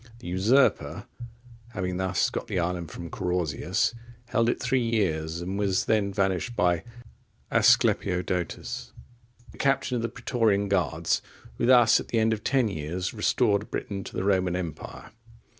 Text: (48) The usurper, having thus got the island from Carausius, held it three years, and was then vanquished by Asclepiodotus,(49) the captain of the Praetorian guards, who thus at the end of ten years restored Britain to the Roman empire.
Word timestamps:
(48) 0.13 0.19
The 0.21 0.27
usurper, 0.29 1.05
having 1.73 1.97
thus 1.97 2.31
got 2.31 2.47
the 2.47 2.57
island 2.57 2.89
from 2.89 3.11
Carausius, 3.11 3.93
held 4.29 4.49
it 4.49 4.59
three 4.59 4.81
years, 4.81 5.41
and 5.41 5.59
was 5.59 5.85
then 5.85 6.11
vanquished 6.11 6.55
by 6.55 6.83
Asclepiodotus,(49) 7.51 9.51
the 9.51 9.57
captain 9.59 9.97
of 9.97 10.01
the 10.01 10.09
Praetorian 10.09 10.69
guards, 10.69 11.21
who 11.59 11.67
thus 11.67 11.99
at 11.99 12.07
the 12.07 12.17
end 12.17 12.33
of 12.33 12.43
ten 12.43 12.67
years 12.67 13.13
restored 13.13 13.69
Britain 13.69 14.03
to 14.03 14.15
the 14.15 14.23
Roman 14.23 14.55
empire. 14.55 15.11